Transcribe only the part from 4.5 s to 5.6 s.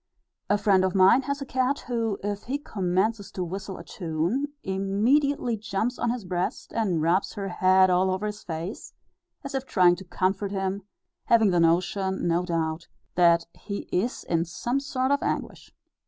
immediately